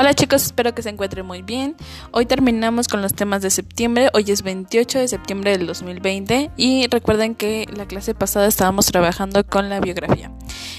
Hola 0.00 0.14
chicos, 0.14 0.44
espero 0.44 0.76
que 0.76 0.82
se 0.82 0.90
encuentren 0.90 1.26
muy 1.26 1.42
bien. 1.42 1.74
Hoy 2.12 2.24
terminamos 2.24 2.86
con 2.86 3.02
los 3.02 3.14
temas 3.14 3.42
de 3.42 3.50
septiembre. 3.50 4.10
Hoy 4.14 4.26
es 4.28 4.42
28 4.42 4.96
de 5.00 5.08
septiembre 5.08 5.58
del 5.58 5.66
2020 5.66 6.52
y 6.56 6.86
recuerden 6.86 7.34
que 7.34 7.66
la 7.74 7.84
clase 7.84 8.14
pasada 8.14 8.46
estábamos 8.46 8.86
trabajando 8.86 9.44
con 9.44 9.68
la 9.68 9.80
biografía. 9.80 10.30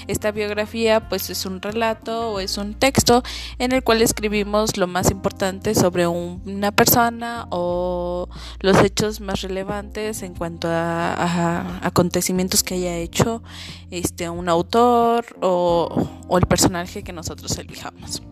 Esta 0.06 0.30
biografía 0.30 1.06
pues 1.10 1.28
es 1.28 1.44
un 1.44 1.60
relato 1.60 2.30
o 2.30 2.40
es 2.40 2.56
un 2.56 2.72
texto 2.72 3.22
en 3.58 3.72
el 3.72 3.84
cual 3.84 4.00
escribimos 4.00 4.78
lo 4.78 4.86
más 4.86 5.10
importante 5.10 5.74
sobre 5.74 6.06
una 6.06 6.72
persona 6.72 7.46
o 7.50 8.30
los 8.60 8.78
hechos 8.78 9.20
más 9.20 9.42
relevantes 9.42 10.22
en 10.22 10.34
cuanto 10.34 10.66
a, 10.70 11.86
acontecimientos 11.86 12.62
que 12.62 12.76
haya 12.76 12.96
hecho 12.96 13.42
este 13.90 14.30
un 14.30 14.48
autor 14.48 15.26
o, 15.42 16.08
o 16.26 16.38
el 16.38 16.46
personaje 16.46 17.02
que 17.02 17.12
nosotros 17.12 17.58
elijamos. 17.58 18.22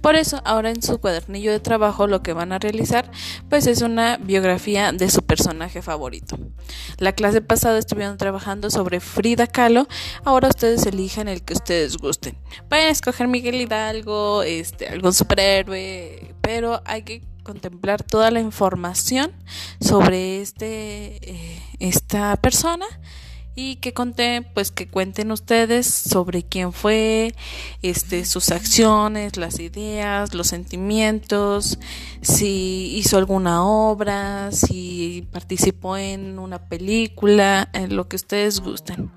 Por 0.00 0.16
eso, 0.16 0.40
ahora 0.44 0.70
en 0.70 0.82
su 0.82 0.98
cuadernillo 0.98 1.52
de 1.52 1.60
trabajo 1.60 2.06
lo 2.06 2.22
que 2.22 2.32
van 2.32 2.52
a 2.52 2.58
realizar 2.58 3.10
pues 3.48 3.66
es 3.66 3.82
una 3.82 4.16
biografía 4.16 4.92
de 4.92 5.10
su 5.10 5.22
personaje 5.22 5.82
favorito. 5.82 6.38
La 6.98 7.12
clase 7.12 7.40
pasada 7.40 7.78
estuvieron 7.78 8.16
trabajando 8.16 8.70
sobre 8.70 9.00
Frida 9.00 9.46
Kahlo, 9.46 9.88
ahora 10.24 10.48
ustedes 10.48 10.86
elijan 10.86 11.28
el 11.28 11.42
que 11.42 11.54
ustedes 11.54 11.96
gusten. 11.96 12.36
Pueden 12.68 12.88
escoger 12.88 13.28
Miguel 13.28 13.56
Hidalgo, 13.56 14.42
este, 14.42 14.88
algún 14.88 15.12
superhéroe, 15.12 16.34
pero 16.40 16.82
hay 16.84 17.02
que 17.02 17.22
contemplar 17.42 18.02
toda 18.02 18.30
la 18.30 18.40
información 18.40 19.32
sobre 19.80 20.40
este 20.40 21.18
eh, 21.22 21.62
esta 21.78 22.36
persona 22.36 22.86
y 23.60 23.76
que 23.76 23.92
conté 23.92 24.40
pues 24.54 24.70
que 24.70 24.88
cuenten 24.88 25.30
ustedes 25.32 25.86
sobre 25.86 26.42
quién 26.42 26.72
fue 26.72 27.34
este 27.82 28.24
sus 28.24 28.52
acciones 28.52 29.36
las 29.36 29.60
ideas 29.60 30.32
los 30.34 30.46
sentimientos 30.46 31.78
si 32.22 32.96
hizo 32.96 33.18
alguna 33.18 33.62
obra 33.62 34.50
si 34.50 35.26
participó 35.30 35.98
en 35.98 36.38
una 36.38 36.58
película 36.58 37.68
en 37.74 37.96
lo 37.96 38.08
que 38.08 38.16
ustedes 38.16 38.60
gusten 38.60 39.10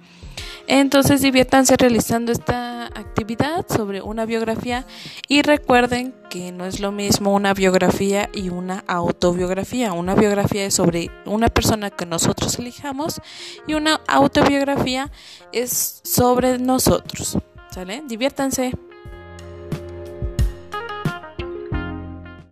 entonces 0.68 1.22
diviértanse 1.22 1.76
realizando 1.78 2.32
esta 2.32 2.86
actividad 2.88 3.66
sobre 3.68 4.02
una 4.02 4.26
biografía 4.26 4.86
y 5.28 5.42
recuerden 5.42 6.14
que 6.30 6.52
no 6.52 6.66
es 6.66 6.80
lo 6.80 6.92
mismo 6.92 7.34
una 7.34 7.54
biografía 7.54 8.30
y 8.34 8.50
una 8.50 8.84
autobiografía. 8.88 9.94
Una 9.94 10.16
biografía 10.16 10.66
es 10.66 10.76
sobre 10.76 11.10
una 11.26 11.50
persona 11.50 11.90
que 11.90 12.06
nosotros 12.06 12.58
elijamos 12.60 13.22
y 13.68 13.74
una 13.74 14.02
autobiografía 14.08 15.12
es 15.52 16.02
sobre 16.04 16.58
nosotros. 16.60 17.38
¿Sale? 17.72 18.04
Diviértanse. 18.08 18.72